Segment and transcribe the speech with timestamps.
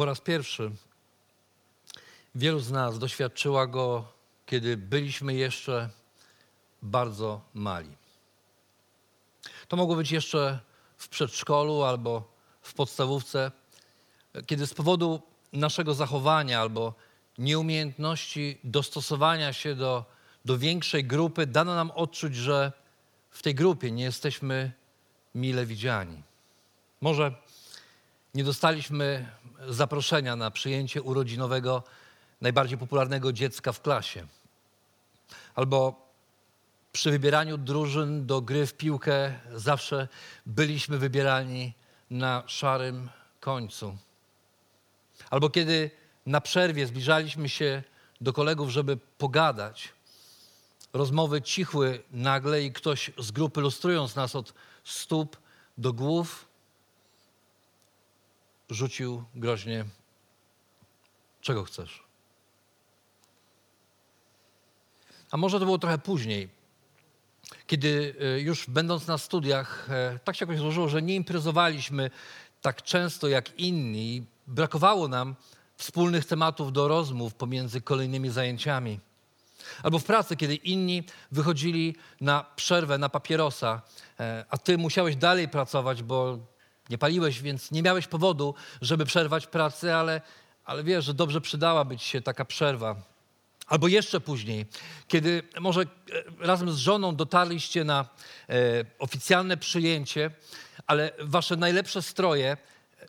[0.00, 0.70] Po raz pierwszy
[2.34, 4.12] wielu z nas doświadczyła go,
[4.46, 5.90] kiedy byliśmy jeszcze
[6.82, 7.96] bardzo mali.
[9.68, 10.60] To mogło być jeszcze
[10.96, 12.32] w przedszkolu albo
[12.62, 13.52] w podstawówce,
[14.46, 15.22] kiedy z powodu
[15.52, 16.94] naszego zachowania albo
[17.38, 20.04] nieumiejętności dostosowania się do,
[20.44, 22.72] do większej grupy dano nam odczuć, że
[23.30, 24.72] w tej grupie nie jesteśmy
[25.34, 26.22] mile widziani.
[27.00, 27.34] Może
[28.34, 29.28] nie dostaliśmy
[29.68, 31.82] zaproszenia na przyjęcie urodzinowego
[32.40, 34.26] najbardziej popularnego dziecka w klasie.
[35.54, 36.10] Albo
[36.92, 40.08] przy wybieraniu drużyn do gry w piłkę zawsze
[40.46, 41.72] byliśmy wybierani
[42.10, 43.08] na szarym
[43.40, 43.96] końcu.
[45.30, 45.90] Albo kiedy
[46.26, 47.82] na przerwie zbliżaliśmy się
[48.20, 49.92] do kolegów, żeby pogadać,
[50.92, 55.36] rozmowy cichły nagle i ktoś z grupy, lustrując nas od stóp
[55.78, 56.46] do głów,
[58.70, 59.84] rzucił groźnie:
[61.40, 62.04] Czego chcesz?
[65.30, 66.48] A może to było trochę później,
[67.66, 72.10] kiedy e, już będąc na studiach, e, tak się jakoś złożyło, że nie imprezowaliśmy
[72.62, 74.26] tak często jak inni.
[74.46, 75.36] Brakowało nam
[75.76, 79.00] wspólnych tematów do rozmów pomiędzy kolejnymi zajęciami.
[79.82, 83.82] Albo w pracy, kiedy inni wychodzili na przerwę, na papierosa,
[84.20, 86.38] e, a ty musiałeś dalej pracować, bo
[86.90, 90.20] nie paliłeś, więc nie miałeś powodu, żeby przerwać pracę, ale,
[90.64, 92.96] ale wiesz, że dobrze przydałaby ci się taka przerwa.
[93.66, 94.66] Albo jeszcze później,
[95.08, 95.86] kiedy może e,
[96.38, 98.08] razem z żoną dotarliście na
[98.48, 98.54] e,
[98.98, 100.30] oficjalne przyjęcie,
[100.86, 102.56] ale wasze najlepsze stroje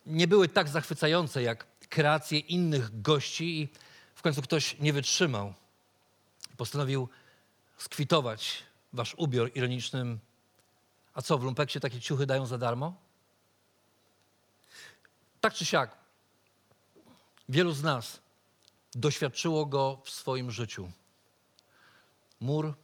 [0.06, 3.68] nie były tak zachwycające jak kreacje innych gości i
[4.14, 5.54] w końcu ktoś nie wytrzymał.
[6.56, 7.08] Postanowił
[7.78, 8.62] skwitować
[8.92, 10.18] wasz ubiór ironicznym.
[11.14, 13.01] A co, w lumpeksie takie ciuchy dają za darmo?
[15.42, 15.96] Tak czy siak,
[17.48, 18.20] wielu z nas
[18.94, 20.90] doświadczyło go w swoim życiu.
[22.40, 22.74] Mur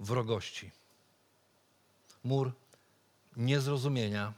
[0.00, 0.70] wrogości,
[2.24, 2.52] mur
[3.36, 4.32] niezrozumienia,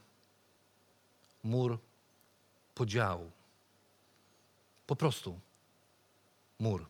[1.43, 1.79] mur
[2.75, 3.31] podziału.
[4.87, 5.41] Po prostu
[6.59, 6.87] mur.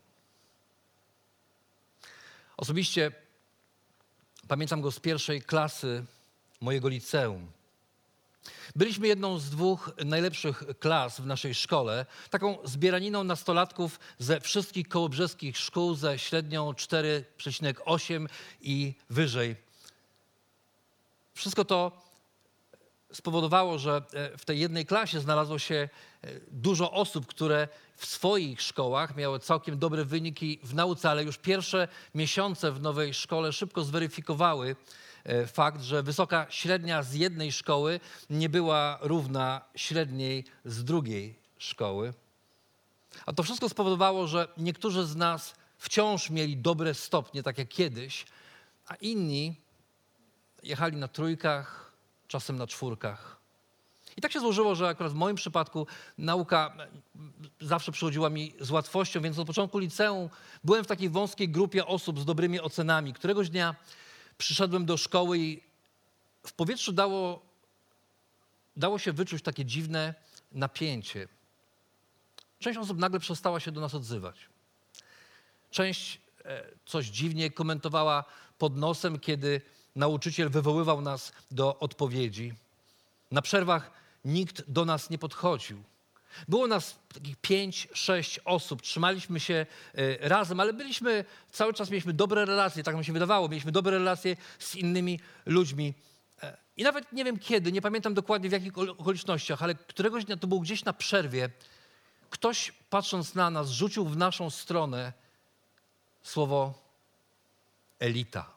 [2.57, 3.13] Osobiście
[4.49, 6.05] pamiętam go z pierwszej klasy
[6.61, 7.53] mojego liceum.
[8.77, 15.59] Byliśmy jedną z dwóch najlepszych klas w naszej szkole, taką zbieraniną nastolatków ze wszystkich kołobrzeskich
[15.59, 18.29] szkół ze średnią 4,8
[18.61, 19.57] i wyżej.
[21.35, 22.05] Wszystko to
[23.13, 25.89] spowodowało, że e, w tej jednej klasie znalazło się
[26.23, 31.39] e, dużo osób, które w swoich szkołach miały całkiem dobre wyniki w nauce, ale już
[31.39, 34.77] pierwsze miesiące w nowej szkole szybko zweryfikowały,
[35.47, 42.15] fakt, że wysoka średnia z jednej szkoły nie była równa średniej z drugiej szkoły.
[43.27, 48.27] A to wszystko spowodowało, że niektórzy z nas wciąż mieli dobre stopnie, tak jak kiedyś,
[48.87, 49.57] a inni
[50.63, 51.93] jechali na trójkach,
[52.29, 53.37] czasem na czwórkach.
[54.17, 55.87] I tak się złożyło, że akurat w moim przypadku
[56.19, 56.77] nauka
[57.61, 60.29] zawsze przychodziła mi z łatwością, więc od początku liceum
[60.65, 63.13] byłem w takiej wąskiej grupie osób z dobrymi ocenami.
[63.13, 63.75] Któregoś dnia
[64.39, 65.63] przyszedłem do szkoły i
[66.47, 67.43] w powietrzu dało,
[68.77, 70.15] dało się wyczuć takie dziwne
[70.53, 71.29] napięcie.
[72.59, 74.37] Część osób nagle przestała się do nas odzywać.
[75.71, 78.25] Część e, coś dziwnie komentowała
[78.59, 79.61] pod nosem, kiedy
[79.97, 82.55] nauczyciel wywoływał nas do odpowiedzi.
[83.31, 83.91] Na przerwach
[84.25, 85.83] nikt do nas nie podchodził.
[86.49, 92.13] Było nas takich pięć, sześć osób, trzymaliśmy się e, razem, ale byliśmy, cały czas mieliśmy
[92.13, 95.95] dobre relacje, tak mi się wydawało, mieliśmy dobre relacje z innymi ludźmi.
[96.43, 100.37] E, I nawet nie wiem kiedy, nie pamiętam dokładnie w jakich okolicznościach, ale któregoś dnia
[100.37, 101.51] to było gdzieś na przerwie,
[102.31, 105.13] ktoś patrząc na nas rzucił w naszą stronę
[106.23, 106.75] słowo
[107.99, 108.54] elita.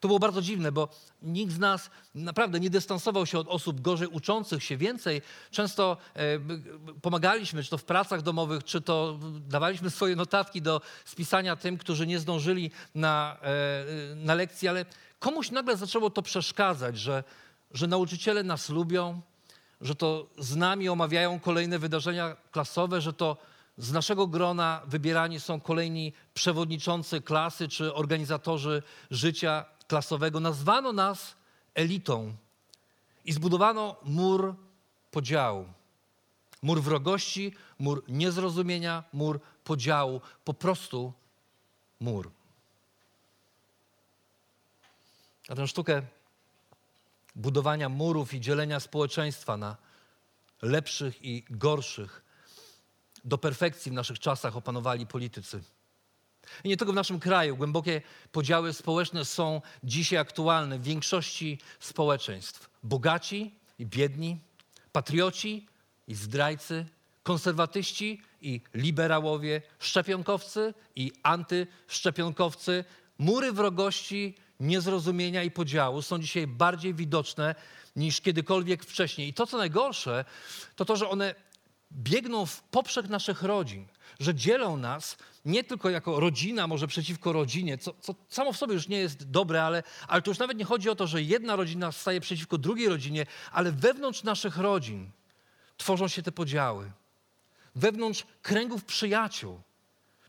[0.00, 0.88] To było bardzo dziwne, bo
[1.22, 5.22] nikt z nas naprawdę nie dystansował się od osób gorzej uczących się więcej.
[5.50, 6.20] Często e,
[7.02, 12.06] pomagaliśmy, czy to w pracach domowych, czy to dawaliśmy swoje notatki do spisania tym, którzy
[12.06, 14.84] nie zdążyli na, e, na lekcji, ale
[15.18, 17.24] komuś nagle zaczęło to przeszkadzać, że,
[17.70, 19.20] że nauczyciele nas lubią,
[19.80, 23.36] że to z nami omawiają kolejne wydarzenia klasowe, że to
[23.78, 30.40] z naszego grona wybierani są kolejni przewodniczący klasy czy organizatorzy życia klasowego.
[30.40, 31.34] Nazwano nas
[31.74, 32.36] elitą
[33.24, 34.54] i zbudowano mur
[35.10, 35.66] podziału.
[36.62, 41.12] Mur wrogości, mur niezrozumienia, mur podziału, po prostu
[42.00, 42.30] mur.
[45.48, 46.02] A tę sztukę
[47.36, 49.76] budowania murów i dzielenia społeczeństwa na
[50.62, 52.22] lepszych i gorszych
[53.24, 55.62] do perfekcji w naszych czasach opanowali politycy.
[56.64, 57.56] I nie tylko w naszym kraju.
[57.56, 58.02] Głębokie
[58.32, 62.70] podziały społeczne są dzisiaj aktualne w większości społeczeństw.
[62.82, 64.40] Bogaci i biedni,
[64.92, 65.66] patrioci
[66.08, 66.86] i zdrajcy,
[67.22, 72.84] konserwatyści i liberałowie, szczepionkowcy i antyszczepionkowcy.
[73.18, 77.54] Mury wrogości, niezrozumienia i podziału są dzisiaj bardziej widoczne
[77.96, 79.28] niż kiedykolwiek wcześniej.
[79.28, 80.24] I to, co najgorsze,
[80.76, 81.34] to to, że one
[81.92, 83.86] biegną w poprzek naszych rodzin,
[84.20, 88.74] że dzielą nas nie tylko jako rodzina, może przeciwko rodzinie, co, co samo w sobie
[88.74, 91.56] już nie jest dobre, ale, ale to już nawet nie chodzi o to, że jedna
[91.56, 95.10] rodzina staje przeciwko drugiej rodzinie, ale wewnątrz naszych rodzin
[95.76, 96.90] tworzą się te podziały.
[97.74, 99.60] Wewnątrz kręgów przyjaciół,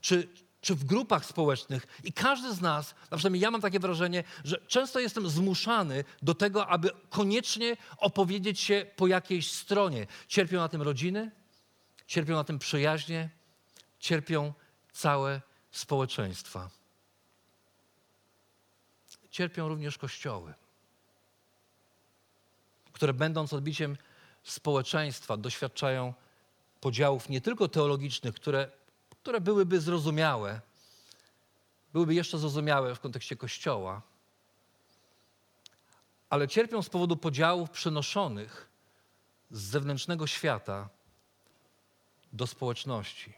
[0.01, 0.27] czy,
[0.61, 1.87] czy w grupach społecznych.
[2.03, 6.35] I każdy z nas, na przykład ja mam takie wrażenie, że często jestem zmuszany do
[6.35, 10.07] tego, aby koniecznie opowiedzieć się po jakiejś stronie.
[10.27, 11.31] Cierpią na tym rodziny,
[12.07, 13.29] cierpią na tym przyjaźnie,
[13.99, 14.53] cierpią
[14.91, 16.69] całe społeczeństwa.
[19.31, 20.53] Cierpią również kościoły,
[22.93, 23.97] które będąc odbiciem
[24.43, 26.13] społeczeństwa doświadczają
[26.81, 28.71] podziałów nie tylko teologicznych, które,
[29.21, 30.61] które byłyby zrozumiałe,
[31.93, 34.01] byłyby jeszcze zrozumiałe w kontekście Kościoła,
[36.29, 38.69] ale cierpią z powodu podziałów przynoszonych
[39.51, 40.89] z zewnętrznego świata
[42.33, 43.33] do społeczności.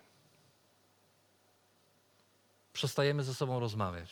[2.74, 4.09] Przestajemy ze sobą rozmawiać.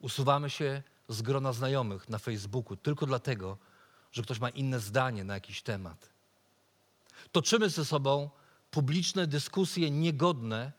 [0.00, 3.58] Usuwamy się z grona znajomych na Facebooku tylko dlatego,
[4.12, 6.08] że ktoś ma inne zdanie na jakiś temat.
[7.32, 8.30] Toczymy ze sobą
[8.70, 10.72] publiczne dyskusje niegodne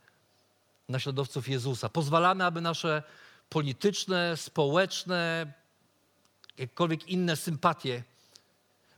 [0.89, 1.89] naśladowców Jezusa.
[1.89, 3.03] Pozwalamy, aby nasze
[3.49, 5.53] polityczne, społeczne,
[6.57, 8.03] jakiekolwiek inne sympatie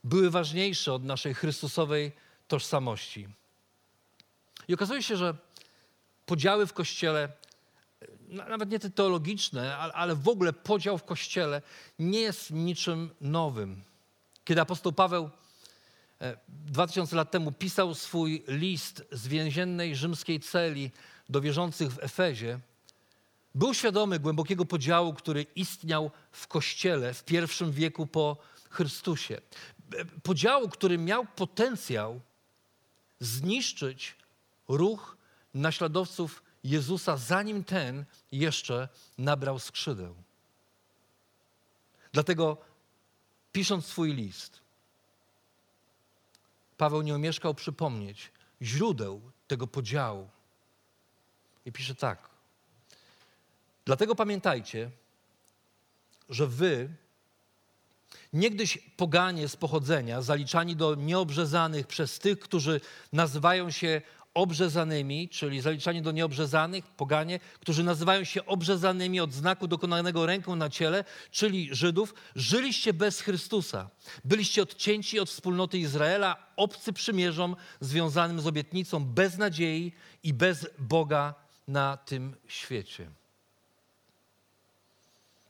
[0.03, 2.11] były ważniejsze od naszej Chrystusowej
[2.47, 3.27] tożsamości.
[4.67, 5.35] I okazuje się, że
[6.25, 7.29] podziały w kościele,
[8.29, 11.61] nawet nie te teologiczne, ale w ogóle podział w kościele
[11.99, 13.83] nie jest niczym nowym.
[14.45, 15.29] Kiedy apostoł Paweł
[16.21, 20.91] e, dwa tysiące lat temu pisał swój list z więziennej rzymskiej celi
[21.29, 22.59] do wierzących w Efezie,
[23.55, 28.37] był świadomy głębokiego podziału, który istniał w kościele w pierwszym wieku po
[28.69, 29.41] Chrystusie.
[29.97, 32.21] E, podziału, który miał potencjał
[33.19, 34.15] zniszczyć
[34.67, 35.17] ruch
[35.53, 40.15] naśladowców Jezusa, zanim ten jeszcze nabrał skrzydeł.
[42.11, 42.57] Dlatego
[43.51, 44.61] pisząc swój list,
[46.77, 48.31] Paweł nie omieszkał przypomnieć
[48.61, 50.29] źródeł tego podziału.
[51.65, 52.29] I pisze tak.
[53.85, 54.91] Dlatego pamiętajcie,
[56.29, 56.89] że wy,
[58.33, 62.81] niegdyś poganie z pochodzenia, zaliczani do nieobrzezanych przez tych, którzy
[63.13, 64.01] nazywają się
[64.33, 70.69] obrzezanymi, czyli zaliczani do nieobrzezanych, poganie, którzy nazywają się obrzezanymi od znaku dokonanego ręką na
[70.69, 73.89] ciele, czyli Żydów, żyliście bez Chrystusa.
[74.25, 79.91] Byliście odcięci od wspólnoty Izraela, obcy przymierzom związanym z obietnicą, bez nadziei
[80.23, 81.33] i bez Boga
[81.67, 83.09] na tym świecie.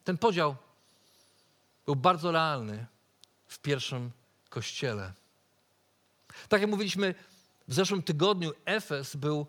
[0.03, 0.55] Ten podział
[1.85, 2.85] był bardzo realny
[3.47, 4.11] w pierwszym
[4.49, 5.13] kościele.
[6.49, 7.15] Tak jak mówiliśmy,
[7.67, 9.47] w zeszłym tygodniu Efes był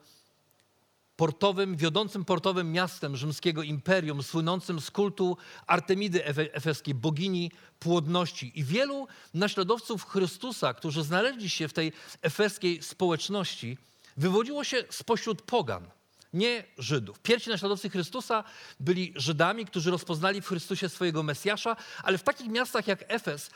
[1.16, 8.60] portowym, wiodącym portowym miastem rzymskiego imperium, słynącym z kultu Artemidy efeskiej, bogini płodności.
[8.60, 13.78] I wielu naśladowców Chrystusa, którzy znaleźli się w tej efeskiej społeczności,
[14.16, 15.90] wywodziło się spośród pogan,
[16.36, 17.18] nie Żydów.
[17.18, 18.44] Pierwsi naśladowcy Chrystusa
[18.80, 23.50] byli Żydami, którzy rozpoznali w Chrystusie swojego Mesjasza, ale w takich miastach jak Efes,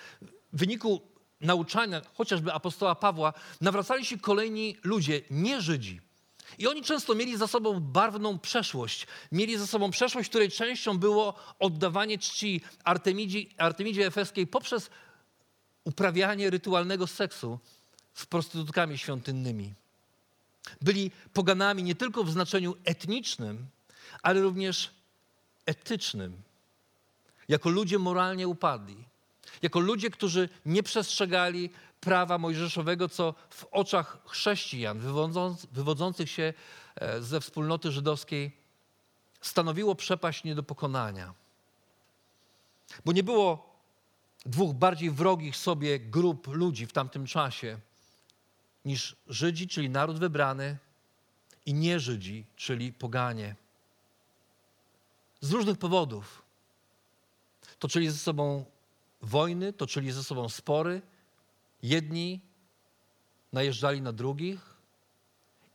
[0.52, 1.00] w wyniku
[1.40, 6.00] nauczania chociażby apostoła Pawła, nawracali się kolejni ludzie, nie Żydzi.
[6.58, 9.06] I oni często mieli za sobą barwną przeszłość.
[9.32, 14.90] Mieli za sobą przeszłość, której częścią było oddawanie czci Artemidzie, Artemidzie Efeskiej poprzez
[15.84, 17.58] uprawianie rytualnego seksu
[18.14, 19.74] z prostytutkami świątynnymi.
[20.82, 23.66] Byli poganami nie tylko w znaczeniu etnicznym,
[24.22, 24.90] ale również
[25.66, 26.42] etycznym.
[27.48, 29.04] jako ludzie moralnie upadli,
[29.62, 36.54] jako ludzie, którzy nie przestrzegali prawa mojżeszowego, co w oczach chrześcijan wywodząc, wywodzących się
[36.96, 38.56] e, ze wspólnoty żydowskiej
[39.40, 41.34] stanowiło przepaść nie do pokonania.
[43.04, 43.70] Bo nie było
[44.46, 47.78] dwóch bardziej wrogich sobie grup ludzi w tamtym czasie
[48.84, 50.78] niż Żydzi, czyli naród wybrany,
[51.66, 53.56] i nie Żydzi, czyli poganie.
[55.40, 56.42] Z różnych powodów.
[57.78, 58.64] Toczyli ze sobą
[59.22, 61.02] wojny, toczyli ze sobą spory.
[61.82, 62.40] Jedni
[63.52, 64.76] najeżdżali na drugich,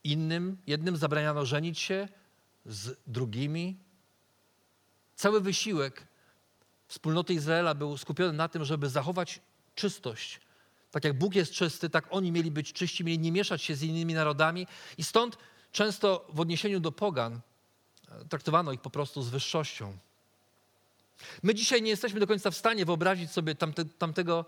[0.03, 2.07] innym, jednym zabraniano żenić się
[2.65, 3.77] z drugimi.
[5.15, 6.07] Cały wysiłek
[6.87, 9.41] wspólnoty Izraela był skupiony na tym, żeby zachować
[9.75, 10.41] czystość.
[10.95, 13.83] Tak jak Bóg jest czysty, tak oni mieli być czyści, mieli nie mieszać się z
[13.83, 14.67] innymi narodami.
[14.97, 15.37] I stąd
[15.71, 17.39] często w odniesieniu do pogan
[18.11, 19.97] e, traktowano ich po prostu z wyższością.
[21.43, 24.45] My dzisiaj nie jesteśmy do końca w stanie wyobrazić sobie tamte, tamtego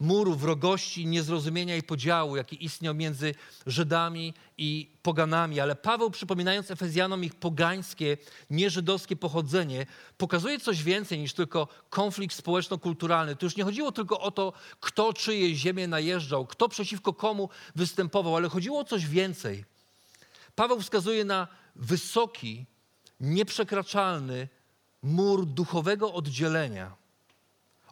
[0.00, 3.34] muru wrogości, niezrozumienia i podziału, jaki istniał między
[3.66, 5.60] Żydami i poganami.
[5.60, 8.16] Ale Paweł, przypominając Efezjanom ich pogańskie,
[8.50, 9.86] nieżydowskie pochodzenie,
[10.18, 13.36] pokazuje coś więcej niż tylko konflikt społeczno-kulturalny.
[13.36, 18.36] Tu już nie chodziło tylko o to, kto czyje ziemię najeżdżał, kto przeciwko komu występował,
[18.36, 19.64] ale chodziło o coś więcej.
[20.54, 22.66] Paweł wskazuje na wysoki,
[23.20, 24.48] nieprzekraczalny
[25.02, 26.97] mur duchowego oddzielenia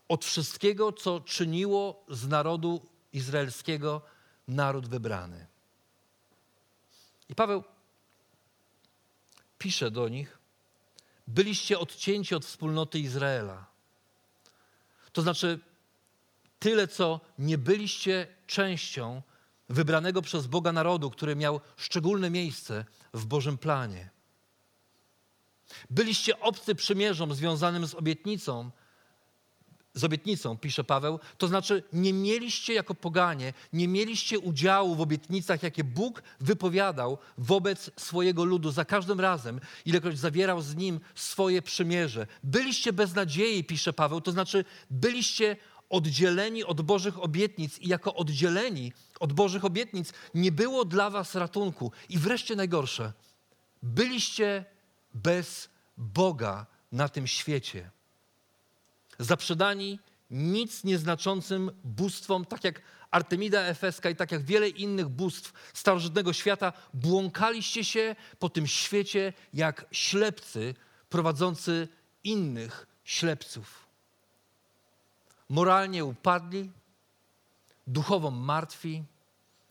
[0.08, 4.02] od wszystkiego, co czyniło z narodu izraelskiego
[4.48, 5.46] naród wybrany.
[7.28, 7.64] I Paweł
[9.58, 10.38] pisze do nich:
[11.26, 13.66] Byliście odcięci od wspólnoty Izraela.
[15.12, 15.60] To znaczy,
[16.58, 19.22] tyle, co nie byliście częścią
[19.68, 22.84] wybranego przez Boga narodu, który miał szczególne miejsce
[23.14, 24.10] w Bożym planie.
[25.90, 28.70] Byliście obcy przymierzom związanym z obietnicą,
[29.96, 35.62] z obietnicą, pisze Paweł, to znaczy nie mieliście jako poganie, nie mieliście udziału w obietnicach,
[35.62, 42.26] jakie Bóg wypowiadał wobec swojego ludu za każdym razem, ilekroć zawierał z nim swoje przymierze.
[42.42, 45.56] Byliście bez nadziei, pisze Paweł, to znaczy byliście
[45.90, 51.92] oddzieleni od Bożych obietnic i jako oddzieleni od Bożych obietnic nie było dla was ratunku.
[52.08, 53.12] I wreszcie najgorsze,
[53.82, 54.64] byliście
[55.14, 57.90] bez Boga na tym świecie.
[59.18, 59.98] Zaprzedani
[60.30, 66.72] nic nieznaczącym bóstwom, tak jak Artemida Efeska i tak jak wiele innych bóstw starożytnego świata,
[66.94, 70.74] błąkaliście się po tym świecie jak ślepcy
[71.08, 71.88] prowadzący
[72.24, 73.86] innych ślepców.
[75.48, 76.70] Moralnie upadli,
[77.86, 79.04] duchowo martwi,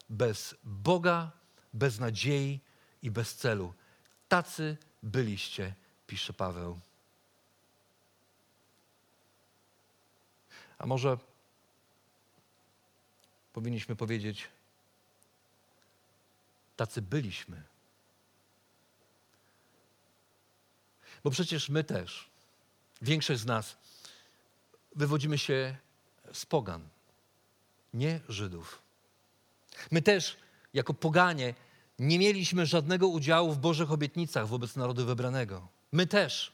[0.09, 1.31] bez Boga,
[1.73, 2.59] bez nadziei
[3.01, 3.73] i bez celu.
[4.27, 5.73] Tacy byliście,
[6.07, 6.79] pisze Paweł.
[10.77, 11.17] A może
[13.53, 14.47] powinniśmy powiedzieć,
[16.75, 17.63] tacy byliśmy.
[21.23, 22.29] Bo przecież my też,
[23.01, 23.77] większość z nas,
[24.95, 25.77] wywodzimy się
[26.33, 26.87] z pogan,
[27.93, 28.81] nie Żydów.
[29.91, 30.37] My też,
[30.73, 31.53] jako poganie,
[31.99, 35.67] nie mieliśmy żadnego udziału w Bożych obietnicach wobec narodu wybranego.
[35.91, 36.51] My też,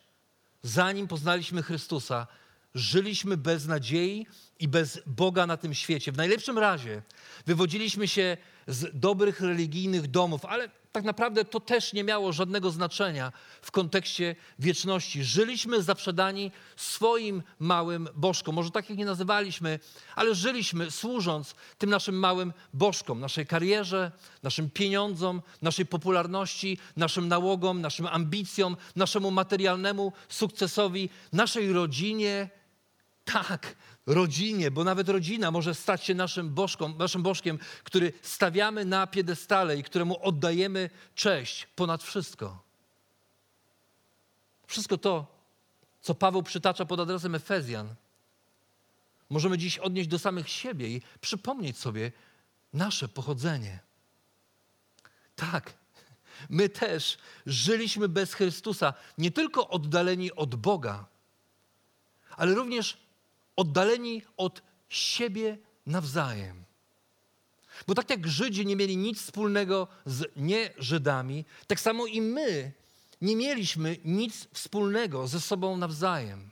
[0.63, 2.27] zanim poznaliśmy Chrystusa,
[2.75, 4.27] żyliśmy bez nadziei
[4.59, 6.11] i bez Boga na tym świecie.
[6.11, 7.01] W najlepszym razie
[7.45, 8.37] wywodziliśmy się
[8.67, 14.35] z dobrych religijnych domów, ale tak naprawdę to też nie miało żadnego znaczenia w kontekście
[14.59, 15.23] wieczności.
[15.23, 18.55] Żyliśmy zaprzedani swoim małym bożkom.
[18.55, 19.79] Może takich nie nazywaliśmy,
[20.15, 24.11] ale żyliśmy służąc tym naszym małym bożkom, naszej karierze,
[24.43, 32.60] naszym pieniądzom, naszej popularności, naszym nałogom, naszym ambicjom, naszemu materialnemu sukcesowi, naszej rodzinie.
[33.33, 39.07] Tak, rodzinie, bo nawet rodzina może stać się naszym, bożką, naszym bożkiem, który stawiamy na
[39.07, 42.63] piedestale i któremu oddajemy cześć ponad wszystko.
[44.67, 45.27] Wszystko to,
[46.01, 47.95] co Paweł przytacza pod adresem Efezjan,
[49.29, 52.11] możemy dziś odnieść do samych siebie i przypomnieć sobie
[52.73, 53.79] nasze pochodzenie.
[55.35, 55.73] Tak,
[56.49, 61.05] my też żyliśmy bez Chrystusa, nie tylko oddaleni od Boga,
[62.37, 63.00] ale również
[63.61, 66.63] oddaleni od siebie nawzajem.
[67.87, 72.71] Bo tak jak Żydzi nie mieli nic wspólnego z nie-Żydami, tak samo i my
[73.21, 76.49] nie mieliśmy nic wspólnego ze sobą nawzajem.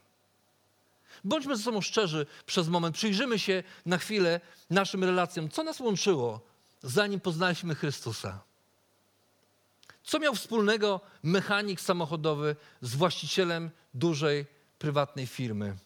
[1.23, 5.49] Bądźmy ze sobą szczerzy przez moment, przyjrzymy się na chwilę naszym relacjom.
[5.49, 6.41] Co nas łączyło,
[6.83, 8.43] zanim poznaliśmy Chrystusa?
[10.03, 14.45] Co miał wspólnego mechanik samochodowy z właścicielem dużej
[14.79, 15.77] prywatnej firmy?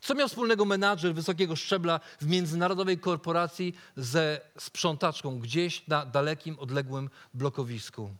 [0.00, 7.10] Co miał wspólnego menadżer wysokiego szczebla w międzynarodowej korporacji ze sprzątaczką gdzieś na dalekim, odległym
[7.34, 8.10] blokowisku?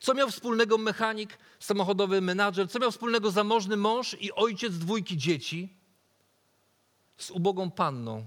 [0.00, 2.70] Co miał wspólnego mechanik, samochodowy menadżer?
[2.70, 5.76] Co miał wspólnego zamożny mąż i ojciec dwójki dzieci
[7.16, 8.26] z ubogą panną,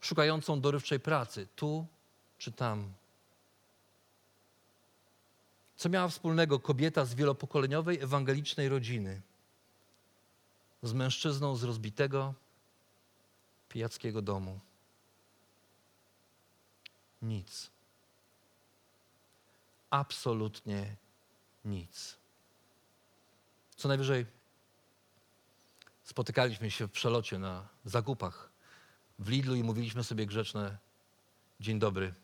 [0.00, 1.86] szukającą dorywczej pracy, tu
[2.38, 2.92] czy tam?
[5.76, 9.22] Co miała wspólnego kobieta z wielopokoleniowej ewangelicznej rodziny
[10.84, 12.34] z mężczyzną z rozbitego
[13.68, 14.60] pijackiego domu?
[17.22, 17.70] Nic.
[19.90, 20.96] Absolutnie
[21.64, 22.16] nic.
[23.76, 24.26] Co najwyżej
[26.04, 28.50] spotykaliśmy się w przelocie na zakupach
[29.18, 30.78] w Lidlu i mówiliśmy sobie grzeczne
[31.60, 32.14] dzień dobry.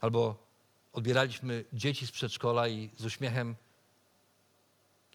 [0.00, 0.46] Albo
[0.92, 3.56] odbieraliśmy dzieci z przedszkola i z uśmiechem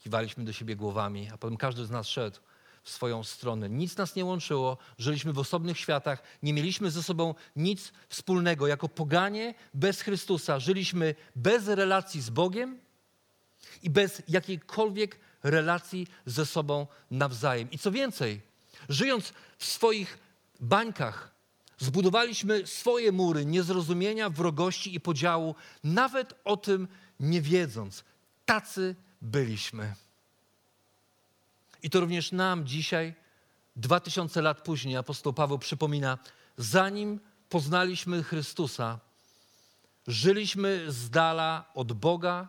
[0.04, 2.40] kiwaliśmy do siebie głowami, a potem każdy z nas szedł
[2.84, 3.70] w swoją stronę.
[3.70, 8.68] Nic nas nie łączyło, żyliśmy w osobnych światach, nie mieliśmy ze sobą nic wspólnego.
[8.68, 12.80] Jako poganie bez Chrystusa żyliśmy bez relacji z Bogiem
[13.84, 17.72] i bez jakiejkolwiek relacji ze sobą nawzajem.
[17.72, 18.42] I co więcej,
[18.90, 20.20] żyjąc w swoich
[20.60, 21.32] bańkach,
[21.78, 26.88] zbudowaliśmy swoje mury niezrozumienia, wrogości i podziału, nawet o tym
[27.20, 28.04] nie wiedząc.
[28.46, 29.96] Tacy byliśmy.
[31.84, 33.14] I to również nam dzisiaj,
[33.76, 36.18] dwa tysiące lat później, apostoł Paweł przypomina,
[36.58, 39.00] zanim poznaliśmy Chrystusa,
[40.08, 42.48] żyliśmy z dala od Boga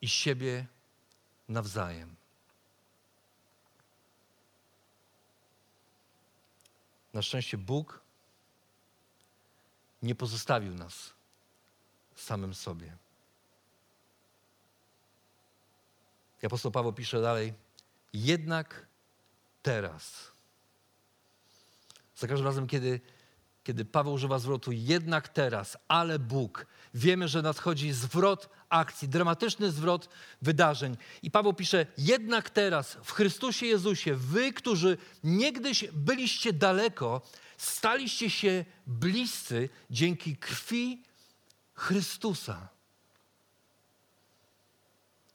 [0.00, 0.66] i siebie
[1.48, 2.14] nawzajem.
[7.14, 8.00] Na szczęście Bóg
[10.02, 11.12] nie pozostawił nas
[12.16, 13.03] samym sobie.
[16.44, 17.52] I apostoł Paweł pisze dalej,
[18.12, 18.86] jednak
[19.62, 20.32] teraz.
[22.16, 23.00] Za każdym razem, kiedy,
[23.62, 30.08] kiedy Paweł używa zwrotu jednak teraz, ale Bóg, wiemy, że nadchodzi zwrot akcji, dramatyczny zwrot
[30.42, 30.96] wydarzeń.
[31.22, 37.22] I Paweł pisze, jednak teraz w Chrystusie Jezusie, wy, którzy niegdyś byliście daleko,
[37.56, 41.02] staliście się bliscy dzięki krwi
[41.74, 42.73] Chrystusa.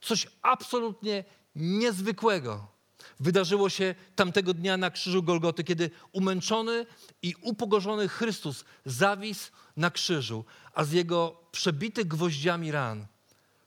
[0.02, 1.24] Coś absolutnie
[1.56, 2.68] niezwykłego
[3.20, 6.86] wydarzyło się tamtego dnia na krzyżu Golgoty, kiedy umęczony
[7.22, 13.06] i upogorzony Chrystus zawisł na krzyżu, a z jego przebitych gwoździami ran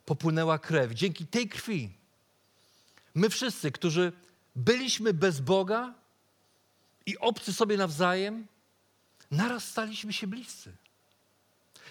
[0.05, 0.93] popłynęła krew.
[0.93, 2.03] Dzięki tej krwi
[3.15, 4.13] my wszyscy, którzy
[4.57, 5.95] byliśmy bez Boga
[7.07, 8.47] i obcy sobie nawzajem,
[9.31, 10.77] naraz staliśmy się bliscy.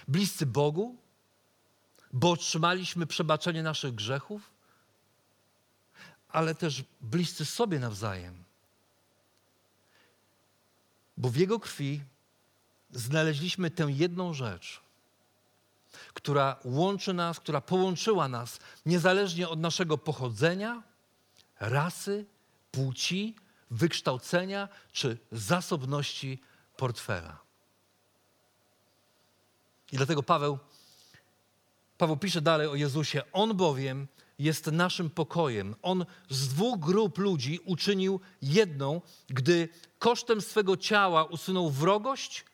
[0.08, 0.96] Bliscy Bogu,
[2.14, 4.52] bo otrzymaliśmy przebaczenie naszych grzechów,
[6.30, 8.44] ale też bliscy sobie nawzajem.
[11.18, 12.02] Bo w Jego krwi
[12.92, 14.82] znaleźliśmy tę jedną rzecz,
[16.14, 20.84] która łączy nas, która połączyła nas, niezależnie od naszego pochodzenia,
[21.60, 22.26] rasy,
[22.72, 23.36] płci,
[23.72, 26.40] wykształcenia czy zasobności
[26.78, 27.40] portfela.
[29.92, 30.60] I dlatego Paweł,
[32.02, 33.22] Paweł pisze dalej o Jezusie.
[33.34, 34.08] On bowiem
[34.40, 35.76] jest naszym pokojem.
[35.82, 42.46] On z dwóch grup ludzi uczynił jedną, gdy kosztem swego ciała usunął wrogość,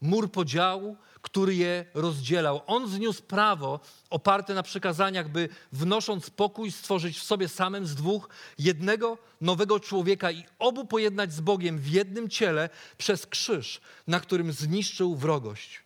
[0.00, 2.60] mur podziału, który je rozdzielał.
[2.66, 8.28] On zniósł prawo oparte na przykazaniach, by wnosząc pokój stworzyć w sobie samym z dwóch
[8.58, 14.52] jednego nowego człowieka i obu pojednać z Bogiem w jednym ciele przez krzyż, na którym
[14.52, 15.82] zniszczył wrogość.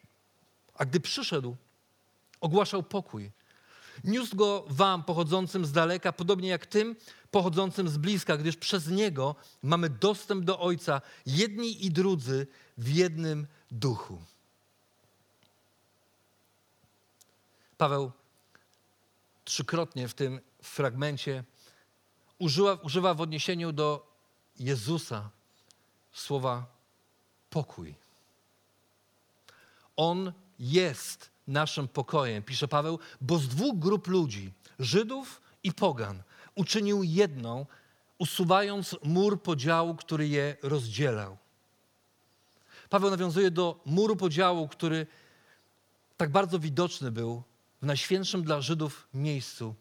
[0.75, 1.57] A gdy przyszedł,
[2.41, 3.33] ogłaszał pokój
[4.05, 6.97] Niósł go wam pochodzącym z daleka, podobnie jak tym
[7.31, 12.47] pochodzącym z bliska, gdyż przez niego mamy dostęp do Ojca, jedni i drudzy
[12.79, 14.23] w jednym duchu.
[17.79, 18.13] Paweł
[19.45, 21.45] trzykrotnie w tym fragmencie
[22.39, 24.15] używa, używa w odniesieniu do
[24.59, 25.31] Jezusa
[26.13, 26.67] słowa
[27.51, 27.95] pokój.
[29.97, 36.23] On jest naszym pokojem, pisze Paweł, bo z dwóch grup ludzi, Żydów i Pogan,
[36.55, 37.67] uczynił jedną,
[38.19, 41.37] usuwając mur podziału, który je rozdzielał.
[42.91, 45.07] Paweł nawiązuje do muru podziału, który
[46.17, 47.43] tak bardzo widoczny był
[47.83, 49.75] w najświętszym dla Żydów miejscu,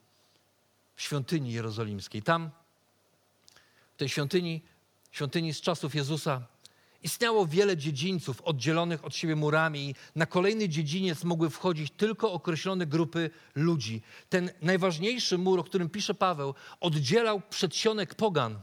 [0.96, 2.24] w świątyni jerozolimskiej.
[2.24, 2.50] Tam,
[3.94, 4.62] w tej świątyni,
[5.12, 6.42] świątyni z czasów Jezusa,
[7.04, 12.86] Istniało wiele dziedzińców oddzielonych od siebie murami i na kolejny dziedziniec mogły wchodzić tylko określone
[12.86, 14.02] grupy ludzi.
[14.30, 18.60] Ten najważniejszy mur, o którym pisze Paweł, oddzielał przedsionek pogan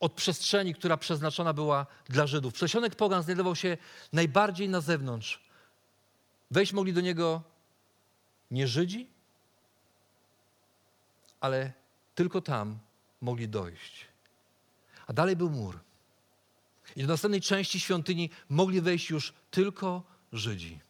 [0.00, 2.54] od przestrzeni, która przeznaczona była dla Żydów.
[2.54, 3.76] Przedsionek pogan znajdował się
[4.12, 5.40] najbardziej na zewnątrz.
[6.50, 7.42] Wejść mogli do niego
[8.50, 9.10] nie Żydzi,
[11.40, 11.72] ale
[12.14, 12.78] tylko tam
[13.20, 14.06] mogli dojść.
[15.06, 15.80] A dalej był mur.
[16.96, 20.80] I do następnej części świątyni mogli wejść już tylko Żydzi.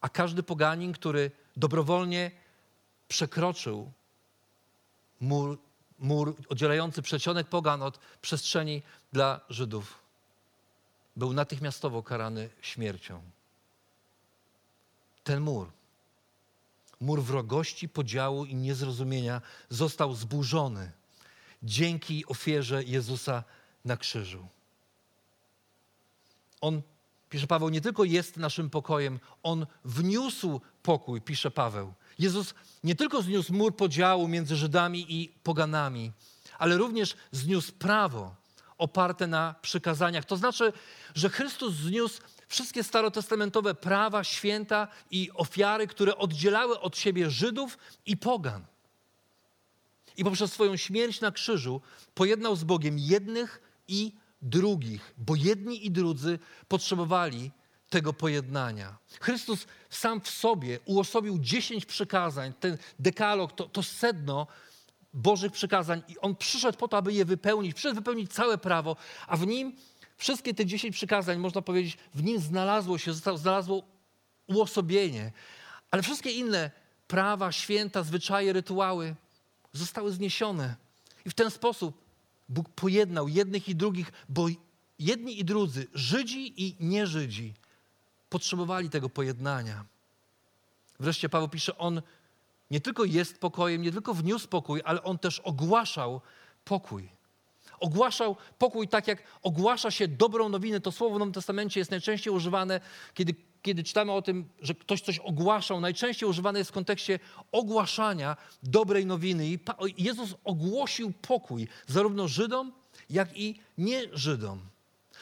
[0.00, 2.30] A każdy poganin, który dobrowolnie
[3.08, 3.92] przekroczył
[5.20, 5.58] mur,
[5.98, 9.98] mur oddzielający przedsionek pogan od przestrzeni dla Żydów,
[11.16, 13.22] był natychmiastowo karany śmiercią.
[15.24, 15.72] Ten mur,
[17.00, 20.92] mur wrogości, podziału i niezrozumienia został zburzony
[21.62, 23.44] dzięki ofierze Jezusa
[23.84, 24.48] na krzyżu.
[26.60, 26.82] On,
[27.30, 31.94] pisze Paweł, nie tylko jest naszym pokojem, on wniósł pokój, pisze Paweł.
[32.18, 36.12] Jezus nie tylko zniósł mur podziału między Żydami i poganami,
[36.58, 38.34] ale również zniósł prawo
[38.78, 40.24] oparte na przykazaniach.
[40.24, 40.72] To znaczy,
[41.14, 48.16] że Chrystus zniósł wszystkie starotestamentowe prawa, święta i ofiary, które oddzielały od siebie Żydów i
[48.16, 48.66] pogan.
[50.16, 51.80] I poprzez swoją śmierć na krzyżu
[52.14, 57.50] pojednał z Bogiem jednych i drugich, bo jedni i drudzy potrzebowali
[57.90, 58.98] tego pojednania.
[59.20, 64.46] Chrystus sam w sobie uosobił dziesięć przykazań, ten dekalog, to, to sedno
[65.12, 68.96] Bożych przykazań i On przyszedł po to, aby je wypełnić, przyszedł wypełnić całe prawo,
[69.26, 69.76] a w Nim
[70.16, 73.82] wszystkie te dziesięć przykazań, można powiedzieć, w Nim znalazło się, znalazło
[74.46, 75.32] uosobienie,
[75.90, 76.70] ale wszystkie inne
[77.08, 79.14] prawa, święta, zwyczaje, rytuały
[79.72, 80.76] zostały zniesione.
[81.24, 82.05] I w ten sposób
[82.48, 84.46] Bóg pojednał jednych i drugich, bo
[84.98, 87.54] jedni i drudzy, Żydzi i nie-Żydzi,
[88.28, 89.84] potrzebowali tego pojednania.
[91.00, 92.02] Wreszcie Paweł pisze, on
[92.70, 96.20] nie tylko jest pokojem, nie tylko wniósł pokój, ale on też ogłaszał
[96.64, 97.08] pokój.
[97.80, 100.80] Ogłaszał pokój tak, jak ogłasza się dobrą nowinę.
[100.80, 102.80] To słowo w Nowym Testamencie jest najczęściej używane,
[103.14, 103.34] kiedy,
[103.66, 105.80] kiedy czytamy o tym, że ktoś coś ogłaszał.
[105.80, 107.18] Najczęściej używane jest w kontekście
[107.52, 109.46] ogłaszania dobrej nowiny.
[109.46, 109.58] I
[109.98, 112.72] Jezus ogłosił pokój zarówno Żydom,
[113.10, 114.60] jak i nie Żydom.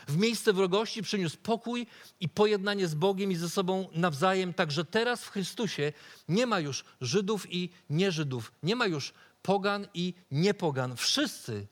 [0.08, 1.86] W miejsce wrogości przyniósł pokój
[2.20, 4.54] i pojednanie z Bogiem i ze sobą nawzajem.
[4.54, 5.92] Także teraz w Chrystusie
[6.28, 10.96] nie ma już Żydów i nieżydów, nie ma już pogan i niepogan.
[10.96, 11.66] Wszyscy,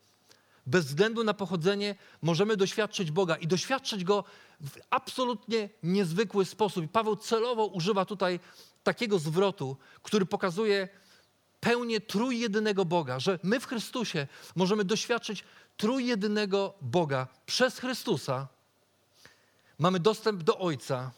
[0.67, 4.25] bez względu na pochodzenie, możemy doświadczyć Boga i doświadczyć Go
[4.61, 6.85] w absolutnie niezwykły sposób.
[6.85, 8.41] I Paweł celowo używa tutaj
[8.83, 10.89] takiego zwrotu, który pokazuje
[11.61, 15.45] pełnię trójjedynego Boga, że my w Chrystusie możemy doświadczyć
[15.77, 18.49] trójjedynego Boga przez Chrystusa.
[19.79, 21.11] Mamy dostęp do Ojca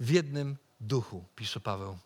[0.00, 1.98] w jednym duchu, pisze Paweł.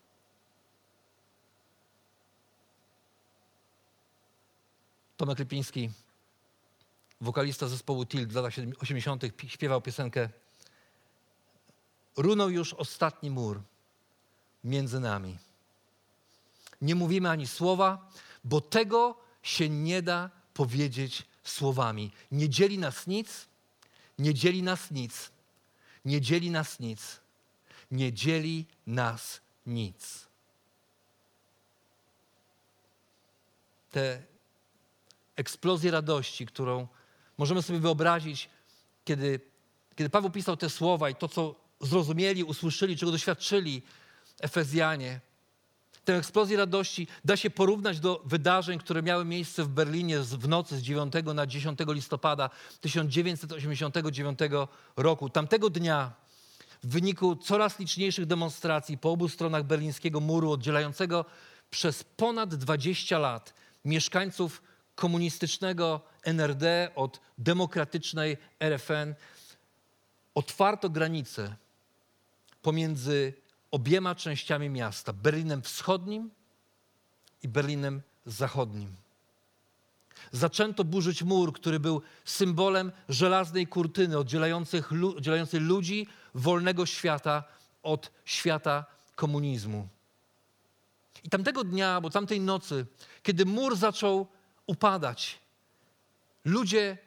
[5.16, 5.90] Tomek Lipiński,
[7.20, 10.29] wokalista zespołu Tilt w latach 80., śpiewał piosenkę
[12.16, 13.62] Runął już ostatni mur
[14.64, 15.38] między nami.
[16.81, 18.11] Nie mówimy ani słowa,
[18.44, 22.12] bo tego się nie da powiedzieć słowami.
[22.33, 23.46] Nie dzieli nas nic,
[24.18, 25.31] nie dzieli nas nic,
[26.05, 27.20] nie dzieli nas nic,
[27.90, 30.26] nie dzieli nas nic.
[33.90, 34.22] Te
[35.37, 36.88] eksplozje radości, którą
[37.38, 38.51] możemy sobie wyobrazić,
[39.05, 39.40] kiedy,
[39.96, 43.83] kiedy Paweł pisał te słowa i to, co zrozumieli, usłyszeli, czego doświadczyli
[44.40, 45.20] Efezjanie,
[46.05, 50.77] tę eksplozję radości da się porównać do wydarzeń, które miały miejsce w Berlinie w nocy
[50.77, 54.38] z 9 na 10 listopada 1989
[54.96, 55.31] roku.
[55.31, 56.12] Tamtego dnia
[56.83, 61.25] w wyniku coraz liczniejszych demonstracji po obu stronach berlińskiego muru oddzielającego
[61.70, 64.62] przez ponad 20 lat mieszkańców
[64.94, 69.14] komunistycznego NRD od demokratycznej RFN
[70.34, 71.56] otwarto granice
[72.62, 73.32] pomiędzy
[73.70, 76.30] obiema częściami miasta Berlinem Wschodnim
[77.42, 78.96] i Berlinem Zachodnim.
[80.32, 87.44] Zaczęto burzyć mur, który był symbolem żelaznej kurtyny oddzielającej ludzi wolnego świata
[87.82, 88.84] od świata
[89.14, 89.88] komunizmu.
[91.24, 92.86] I tamtego dnia, bo tamtej nocy,
[93.22, 94.26] kiedy mur zaczął
[94.66, 95.38] upadać,
[96.46, 96.98] ludzie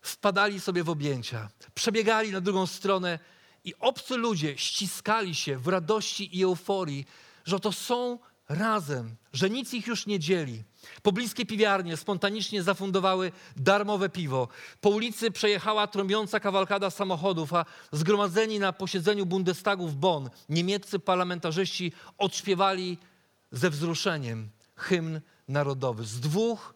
[0.00, 3.18] wpadali sobie w objęcia, przebiegali na drugą stronę
[3.64, 7.06] i obcy ludzie ściskali się w radości i euforii,
[7.44, 10.62] że to są razem, że nic ich już nie dzieli.
[11.02, 14.48] Pobliskie piwiarnie spontanicznie zafundowały darmowe piwo.
[14.80, 21.92] Po ulicy przejechała trąbiąca kawalkada samochodów, a zgromadzeni na posiedzeniu Bundestagu w Bonn niemieccy parlamentarzyści
[22.18, 22.98] odśpiewali
[23.52, 26.04] ze wzruszeniem hymn narodowy.
[26.04, 26.74] Z dwóch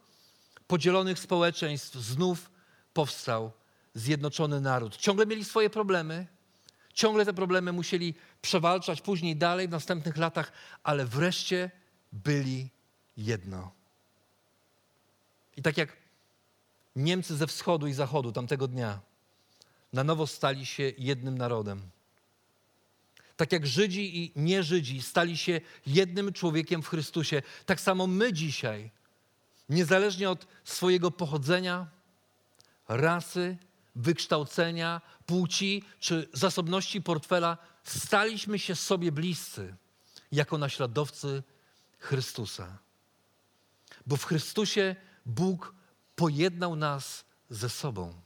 [0.67, 2.51] podzielonych społeczeństw znów
[2.93, 3.51] powstał
[3.93, 4.97] zjednoczony naród.
[4.97, 6.27] Ciągle mieli swoje problemy,
[6.93, 10.51] ciągle te problemy musieli przewalczać później dalej w następnych latach,
[10.83, 11.71] ale wreszcie
[12.11, 12.69] byli
[13.17, 13.71] jedno.
[15.57, 15.97] I tak jak
[16.95, 18.99] Niemcy ze wschodu i zachodu tamtego dnia
[19.93, 21.81] na nowo stali się jednym narodem.
[23.37, 28.91] Tak jak Żydzi i nie-Żydzi stali się jednym człowiekiem w Chrystusie, tak samo my dzisiaj,
[29.69, 31.87] niezależnie od swojego pochodzenia,
[32.87, 33.57] rasy,
[33.95, 39.75] wykształcenia, płci czy zasobności portfela, staliśmy się sobie bliscy
[40.31, 41.43] jako naśladowcy
[41.99, 42.77] Chrystusa.
[44.05, 45.73] Bo w Chrystusie Bóg
[46.15, 48.21] pojednał nas ze sobą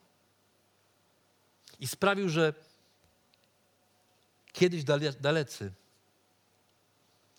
[1.80, 2.54] i sprawił, że
[4.54, 4.84] kiedyś
[5.19, 5.73] dalecy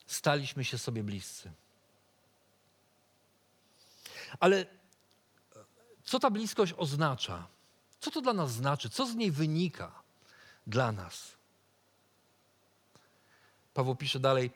[0.06, 1.52] staliśmy się sobie bliscy.
[4.40, 4.66] Ale
[6.04, 7.46] co ta bliskość oznacza?
[8.00, 8.90] Co to dla nas znaczy?
[8.90, 10.02] Co z niej wynika
[10.66, 11.32] dla nas?
[13.74, 14.50] Paweł pisze dalej: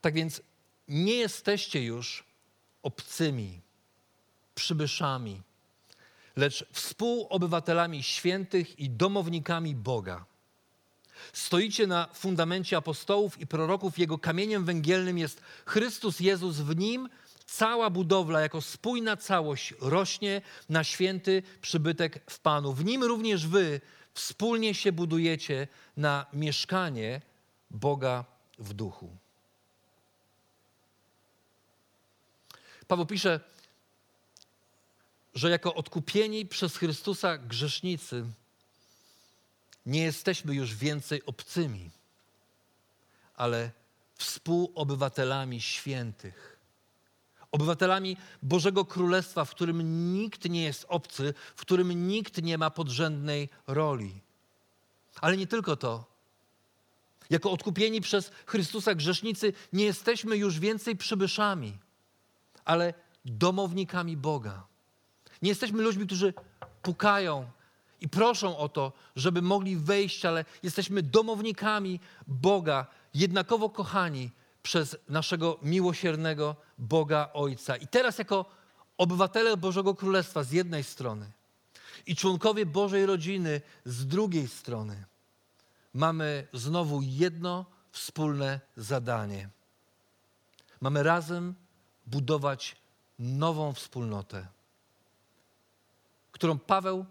[0.00, 0.42] Tak więc
[0.88, 2.24] nie jesteście już
[2.82, 3.60] obcymi,
[4.54, 5.42] przybyszami,
[6.36, 10.24] lecz współobywatelami świętych i domownikami Boga.
[11.32, 17.08] Stoicie na fundamencie apostołów i proroków, jego kamieniem węgielnym jest Chrystus Jezus, w nim
[17.50, 22.72] cała budowla jako spójna całość rośnie na święty przybytek w Panu.
[22.72, 23.80] W nim również wy
[24.14, 27.20] wspólnie się budujecie na mieszkanie
[27.70, 28.24] Boga
[28.58, 29.16] w duchu.
[32.88, 33.40] Paweł pisze,
[35.34, 38.24] że jako odkupieni przez Chrystusa grzesznicy
[39.86, 41.90] nie jesteśmy już więcej obcymi,
[43.36, 43.70] ale
[44.14, 46.59] współobywatelami świętych.
[47.52, 53.48] Obywatelami Bożego Królestwa, w którym nikt nie jest obcy, w którym nikt nie ma podrzędnej
[53.66, 54.20] roli.
[55.20, 56.04] Ale nie tylko to.
[57.30, 61.78] Jako odkupieni przez Chrystusa grzesznicy nie jesteśmy już więcej przybyszami,
[62.64, 64.66] ale domownikami Boga.
[65.42, 66.34] Nie jesteśmy ludźmi, którzy
[66.82, 67.50] pukają
[68.00, 74.30] i proszą o to, żeby mogli wejść, ale jesteśmy domownikami Boga, jednakowo kochani
[74.70, 77.76] przez naszego miłosiernego Boga Ojca.
[77.76, 78.44] I teraz, jako
[78.98, 81.30] obywatele Bożego Królestwa z jednej strony
[82.06, 85.04] i członkowie Bożej rodziny z drugiej strony,
[85.94, 89.48] mamy znowu jedno wspólne zadanie.
[90.80, 91.54] Mamy razem
[92.06, 92.76] budować
[93.18, 94.46] nową wspólnotę
[96.32, 97.06] którą Paweł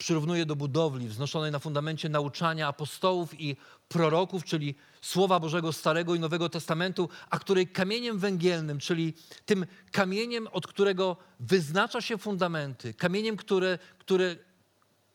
[0.00, 3.56] przyrównuje do budowli wznoszonej na fundamencie nauczania apostołów i
[3.88, 9.14] proroków, czyli Słowa Bożego Starego i Nowego Testamentu, a której kamieniem węgielnym, czyli
[9.46, 14.36] tym kamieniem, od którego wyznacza się fundamenty, kamieniem, które, które,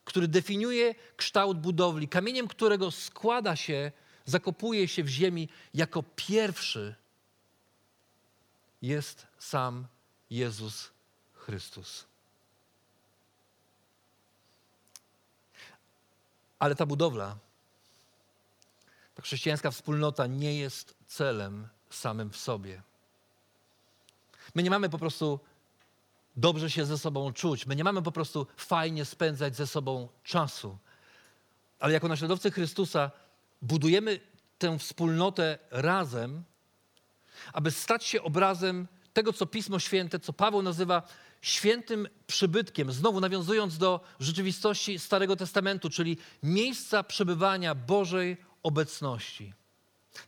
[0.03, 3.91] który definiuje kształt budowli, kamieniem, którego składa się,
[4.25, 6.95] zakopuje się w ziemi jako pierwszy,
[8.81, 9.87] jest sam
[10.29, 10.91] Jezus
[11.33, 12.14] Chrystus.
[16.59, 17.37] Ale ta budowla,
[19.15, 22.81] ta chrześcijańska wspólnota nie jest celem samym w sobie.
[24.55, 25.39] My nie mamy po prostu
[26.35, 30.77] dobrze się ze sobą czuć, my nie mamy po prostu fajnie spędzać ze sobą czasu.
[31.79, 33.11] Ale jako naśladowcy Chrystusa
[33.61, 34.19] budujemy
[34.57, 36.43] tę wspólnotę razem,
[37.53, 41.03] aby stać się obrazem tego, co Pismo Święte, co Paweł nazywa
[41.45, 49.53] świętym przybytkiem, znowu nawiązując do rzeczywistości Starego Testamentu, czyli miejsca przebywania Bożej obecności.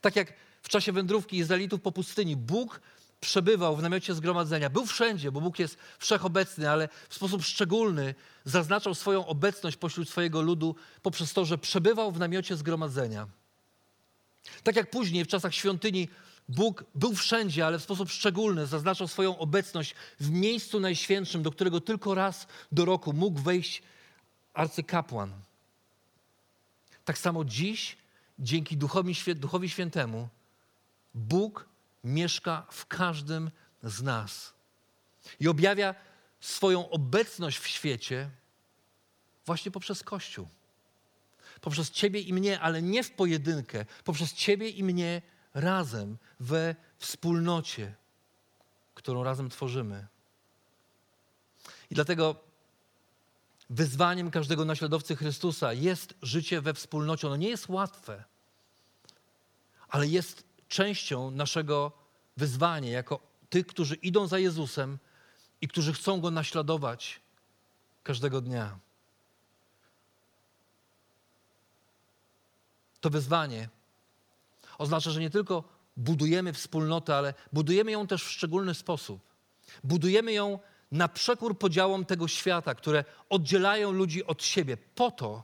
[0.01, 2.81] Tak jak w czasie wędrówki Izraelitów po pustyni, Bóg
[3.19, 4.69] przebywał w namiocie zgromadzenia.
[4.69, 10.41] Był wszędzie, bo Bóg jest wszechobecny, ale w sposób szczególny zaznaczał swoją obecność pośród swojego
[10.41, 13.27] ludu poprzez to, że przebywał w namiocie zgromadzenia.
[14.63, 16.09] Tak jak później w czasach świątyni
[16.49, 21.81] Bóg był wszędzie, ale w sposób szczególny zaznaczał swoją obecność w miejscu najświętszym, do którego
[21.81, 23.83] tylko raz do roku mógł wejść
[24.53, 25.33] arcykapłan.
[27.05, 27.97] Tak samo dziś,
[28.39, 30.29] dzięki Duchowi, Duchowi Świętemu,
[31.13, 31.65] Bóg
[32.03, 33.51] mieszka w każdym
[33.83, 34.53] z nas
[35.39, 35.95] i objawia
[36.39, 38.29] swoją obecność w świecie
[39.45, 40.47] właśnie poprzez Kościół.
[41.61, 45.21] Poprzez Ciebie i mnie, ale nie w pojedynkę, poprzez Ciebie i mnie
[45.53, 47.95] razem we wspólnocie,
[48.95, 50.07] którą razem tworzymy.
[51.89, 52.35] I dlatego
[53.69, 57.27] wyzwaniem każdego naśladowcy Chrystusa jest życie we wspólnocie.
[57.27, 58.23] Ono nie jest łatwe,
[59.89, 61.91] ale jest częścią naszego
[62.37, 64.97] wyzwania jako tych, którzy idą za Jezusem
[65.61, 67.19] i którzy chcą go naśladować
[68.03, 68.79] każdego dnia.
[73.01, 73.69] To wyzwanie
[74.77, 75.63] oznacza, że nie tylko
[75.97, 79.21] budujemy wspólnotę, ale budujemy ją też w szczególny sposób.
[79.83, 80.59] Budujemy ją
[80.91, 85.43] na przekór podziałom tego świata, które oddzielają ludzi od siebie, po to,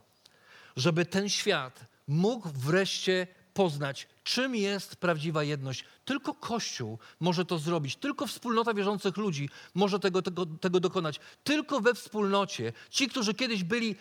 [0.76, 5.84] żeby ten świat mógł wreszcie poznać, czym jest prawdziwa jedność.
[6.04, 11.20] Tylko Kościół może to zrobić, tylko wspólnota wierzących ludzi może tego, tego, tego dokonać.
[11.44, 13.96] Tylko we wspólnocie ci, którzy kiedyś byli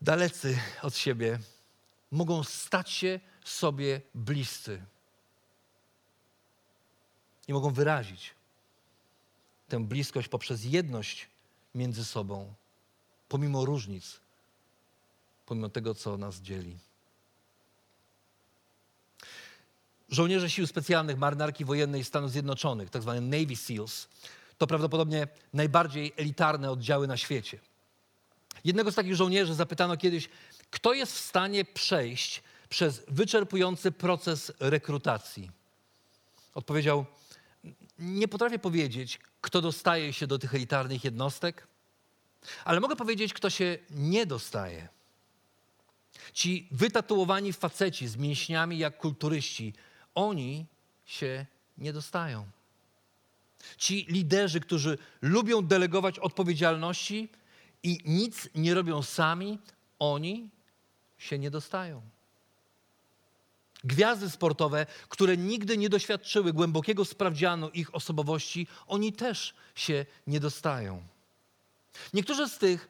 [0.00, 1.38] dalecy od siebie,
[2.10, 4.82] mogą stać się sobie bliscy
[7.48, 8.34] i mogą wyrazić
[9.68, 11.28] tę bliskość poprzez jedność
[11.74, 12.54] między sobą,
[13.28, 14.20] pomimo różnic,
[15.46, 16.78] pomimo tego, co nas dzieli.
[20.08, 23.12] Żołnierze Sił Specjalnych Marynarki Wojennej Stanów Zjednoczonych, tzw.
[23.14, 24.08] Tak Navy SEALs,
[24.58, 27.58] to prawdopodobnie najbardziej elitarne oddziały na świecie.
[28.64, 30.28] Jednego z takich żołnierzy zapytano kiedyś,
[30.70, 35.50] kto jest w stanie przejść przez wyczerpujący proces rekrutacji.
[36.54, 37.06] Odpowiedział:
[37.98, 41.66] Nie potrafię powiedzieć, kto dostaje się do tych elitarnych jednostek,
[42.64, 44.88] ale mogę powiedzieć, kto się nie dostaje.
[46.32, 49.74] Ci wytatuowani faceci z mięśniami jak kulturyści,
[50.14, 50.66] oni
[51.04, 51.46] się
[51.78, 52.46] nie dostają.
[53.76, 57.28] Ci liderzy, którzy lubią delegować odpowiedzialności
[57.82, 59.58] i nic nie robią sami,
[59.98, 60.50] oni
[61.18, 62.02] się nie dostają.
[63.86, 71.02] Gwiazdy sportowe, które nigdy nie doświadczyły głębokiego sprawdzianu ich osobowości, oni też się nie dostają.
[72.14, 72.88] Niektórzy z tych,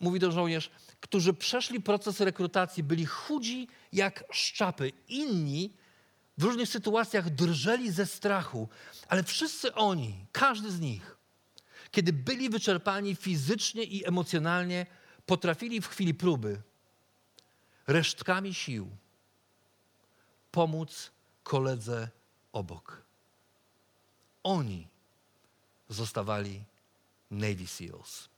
[0.00, 0.70] mówi to żołnierz,
[1.00, 4.92] którzy przeszli proces rekrutacji, byli chudzi jak szczapy.
[5.08, 5.70] Inni
[6.38, 8.68] w różnych sytuacjach drżeli ze strachu,
[9.08, 11.16] ale wszyscy oni, każdy z nich,
[11.90, 14.86] kiedy byli wyczerpani fizycznie i emocjonalnie,
[15.26, 16.62] potrafili w chwili próby
[17.86, 18.88] resztkami sił
[20.54, 21.10] pomóc
[21.42, 22.08] koledze
[22.52, 23.02] obok.
[24.42, 24.88] Oni
[25.88, 26.64] zostawali
[27.30, 28.28] Navy SEALs.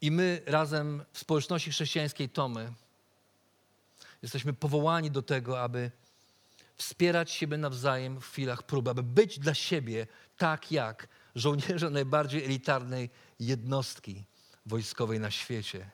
[0.00, 2.72] I my razem w społeczności chrześcijańskiej Tomy
[4.22, 5.90] jesteśmy powołani do tego, aby
[6.76, 10.06] wspierać siebie nawzajem w chwilach próby, aby być dla siebie
[10.38, 13.10] tak jak żołnierze najbardziej elitarnej
[13.40, 14.24] jednostki
[14.66, 15.90] wojskowej na świecie.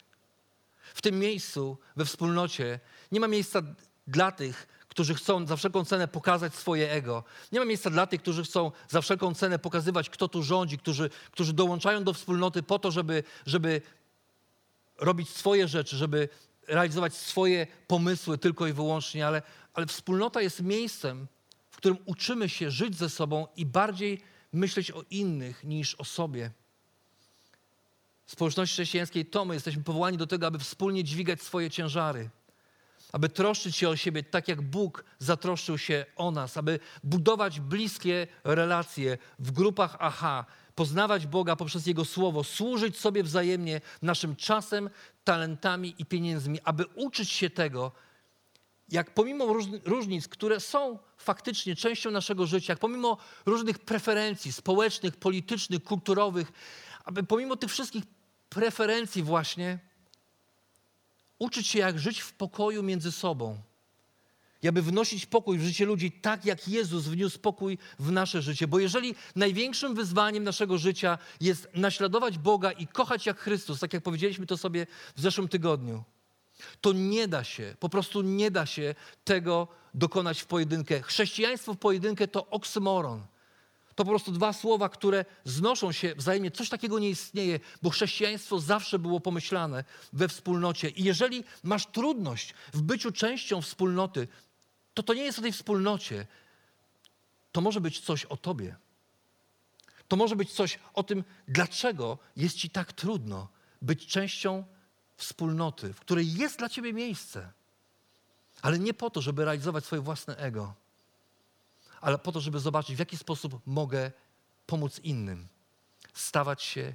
[0.95, 2.81] W tym miejscu, we wspólnocie,
[3.13, 3.63] nie ma miejsca
[4.07, 7.25] dla tych, którzy chcą za wszelką cenę pokazać swoje ego.
[7.53, 11.11] Nie ma miejsca dla tych, którzy chcą za wszelką cenę pokazywać, kto tu rządzi, którzy,
[11.31, 13.83] którzy dołączają do wspólnoty po to, żeby, żeby
[14.99, 16.29] robić swoje rzeczy, żeby
[16.69, 19.43] realizować swoje pomysły tylko i wyłącznie, ale,
[19.75, 21.27] ale wspólnota jest miejscem,
[21.71, 26.51] w którym uczymy się żyć ze sobą i bardziej myśleć o innych niż o sobie.
[28.33, 32.31] Społeczności chrześcijańskiej to my jesteśmy powołani do tego, aby wspólnie dźwigać swoje ciężary,
[33.13, 38.27] aby troszczyć się o siebie tak, jak Bóg zatroszczył się o nas, aby budować bliskie
[38.45, 44.91] relacje w grupach aha, poznawać Boga poprzez Jego Słowo, służyć sobie wzajemnie naszym czasem,
[45.25, 47.93] talentami i pieniędzmi, aby uczyć się tego,
[48.89, 53.17] jak pomimo różnic, które są faktycznie częścią naszego życia, jak pomimo
[53.47, 56.53] różnych preferencji społecznych, politycznych, kulturowych,
[57.05, 58.05] aby pomimo tych wszystkich
[58.55, 59.79] preferencji właśnie
[61.39, 63.59] uczyć się, jak żyć w pokoju między sobą
[64.69, 68.67] aby wnosić pokój w życie ludzi tak, jak Jezus wniósł pokój w nasze życie.
[68.67, 74.03] Bo jeżeli największym wyzwaniem naszego życia jest naśladować Boga i kochać jak Chrystus, tak jak
[74.03, 74.87] powiedzieliśmy to sobie
[75.17, 76.05] w zeszłym tygodniu,
[76.81, 81.03] to nie da się, po prostu nie da się tego dokonać w pojedynkę.
[81.03, 83.27] Chrześcijaństwo w pojedynkę to oksymoron.
[83.95, 86.51] To po prostu dwa słowa, które znoszą się wzajemnie.
[86.51, 90.89] Coś takiego nie istnieje, bo chrześcijaństwo zawsze było pomyślane we wspólnocie.
[90.89, 94.29] I jeżeli masz trudność w byciu częścią wspólnoty,
[94.95, 96.27] to to nie jest o tej wspólnocie.
[97.53, 98.77] To może być coś o tobie.
[100.09, 103.49] To może być coś o tym, dlaczego jest ci tak trudno
[103.83, 104.65] być częścią
[105.17, 107.53] wspólnoty, w której jest dla ciebie miejsce.
[108.63, 110.75] Ale nie po to, żeby realizować swoje własne ego,
[112.03, 114.13] ale po to, żeby zobaczyć, w jaki sposób mogę
[114.67, 115.49] pomóc innym,
[116.15, 116.95] stawać się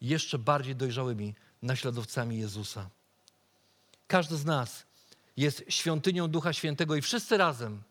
[0.00, 2.90] jeszcze bardziej dojrzałymi naśladowcami Jezusa.
[4.06, 4.86] Każdy z nas
[5.36, 7.82] jest świątynią Ducha Świętego i wszyscy razem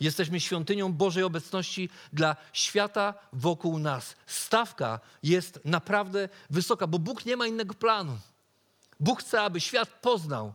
[0.00, 4.16] jesteśmy świątynią Bożej obecności dla świata wokół nas.
[4.26, 8.18] Stawka jest naprawdę wysoka, bo Bóg nie ma innego planu.
[9.00, 10.54] Bóg chce, aby świat poznał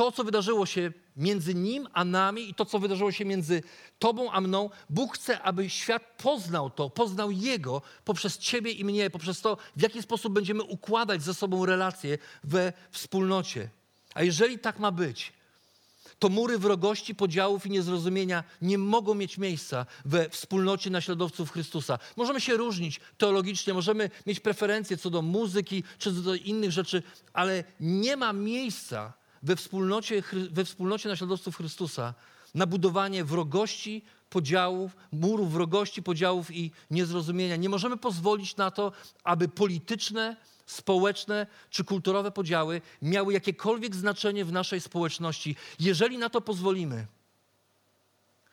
[0.00, 3.62] to, co wydarzyło się między nim a nami i to, co wydarzyło się między
[3.98, 9.10] tobą a mną, Bóg chce, aby świat poznał to, poznał Jego poprzez ciebie i mnie,
[9.10, 13.68] poprzez to, w jaki sposób będziemy układać ze sobą relacje we wspólnocie.
[14.14, 15.32] A jeżeli tak ma być,
[16.18, 21.98] to mury wrogości, podziałów i niezrozumienia nie mogą mieć miejsca we wspólnocie naśladowców Chrystusa.
[22.16, 27.02] Możemy się różnić teologicznie, możemy mieć preferencje co do muzyki czy co do innych rzeczy,
[27.32, 32.14] ale nie ma miejsca we wspólnocie, we wspólnocie naśladowców Chrystusa
[32.54, 37.56] na budowanie wrogości, podziałów, murów wrogości, podziałów i niezrozumienia.
[37.56, 38.92] Nie możemy pozwolić na to,
[39.24, 40.36] aby polityczne,
[40.66, 45.56] społeczne czy kulturowe podziały miały jakiekolwiek znaczenie w naszej społeczności.
[45.80, 47.06] Jeżeli na to pozwolimy,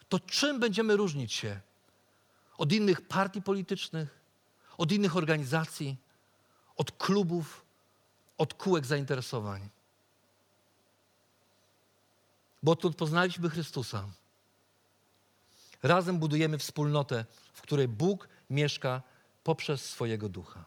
[0.10, 1.60] to czym będziemy różnić się
[2.58, 4.20] od innych partii politycznych,
[4.78, 5.96] od innych organizacji,
[6.76, 7.66] od klubów,
[8.38, 9.70] od kółek zainteresowań?
[12.64, 14.10] Bo odkąd poznaliśmy Chrystusa,
[15.84, 19.02] razem budujemy wspólnotę, w której Bóg mieszka
[19.44, 20.66] poprzez swojego ducha.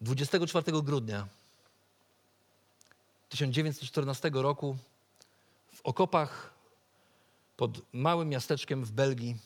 [0.00, 1.28] 24 grudnia
[3.28, 4.76] 1914 roku
[5.74, 6.54] w okopach
[7.56, 9.36] pod małym miasteczkiem w Belgii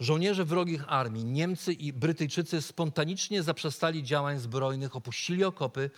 [0.00, 5.90] żołnierze wrogich armii, Niemcy i Brytyjczycy spontanicznie zaprzestali działań zbrojnych, opuścili okopy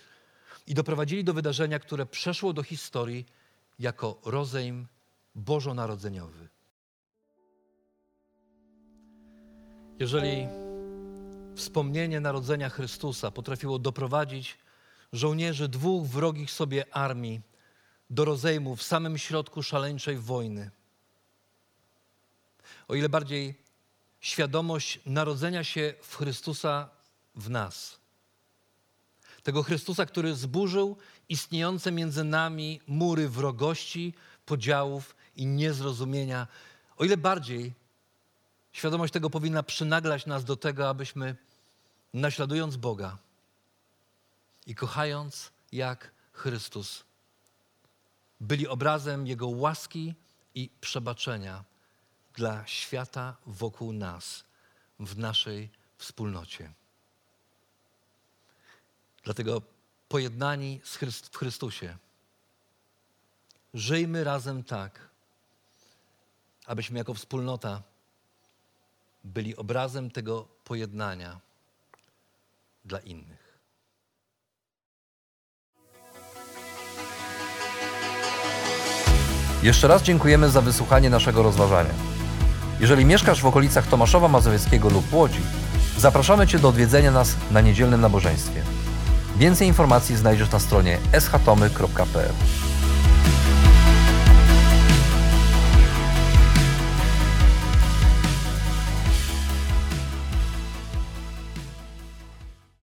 [0.67, 3.25] i doprowadzili do wydarzenia, które przeszło do historii
[3.79, 4.87] jako rozejm
[5.35, 6.47] bożonarodzeniowy.
[9.99, 10.47] Jeżeli
[11.55, 14.57] wspomnienie narodzenia Chrystusa potrafiło doprowadzić
[15.13, 17.41] żołnierzy dwóch wrogich sobie armii
[18.09, 20.71] do rozejmu w samym środku szaleńczej wojny.
[22.87, 23.61] O ile bardziej
[24.19, 26.89] świadomość narodzenia się w Chrystusa
[27.35, 27.99] w nas,
[29.47, 30.97] tego Chrystusa, który zburzył
[31.29, 34.13] istniejące między nami mury wrogości,
[34.45, 36.47] podziałów i niezrozumienia,
[36.97, 37.73] o ile bardziej
[38.71, 41.35] świadomość tego powinna przynaglać nas do tego, abyśmy
[42.13, 43.17] naśladując Boga
[44.65, 47.03] i kochając jak Chrystus,
[48.41, 50.13] byli obrazem Jego łaski
[50.55, 51.63] i przebaczenia
[52.33, 54.43] dla świata wokół nas,
[54.99, 56.73] w naszej wspólnocie.
[59.27, 59.61] Dlatego
[60.09, 61.97] pojednani Chryst w Chrystusie,
[63.73, 64.99] żyjmy razem tak,
[66.65, 67.81] abyśmy jako wspólnota
[69.23, 71.39] byli obrazem tego pojednania
[72.85, 73.59] dla innych.
[79.63, 81.93] Jeszcze raz dziękujemy za wysłuchanie naszego rozważania.
[82.79, 85.41] Jeżeli mieszkasz w okolicach Tomaszowa Mazowieckiego lub Łodzi,
[85.97, 88.86] zapraszamy Cię do odwiedzenia nas na niedzielnym nabożeństwie.
[89.37, 92.33] Więcej informacji znajdziesz na stronie schatomy.pl.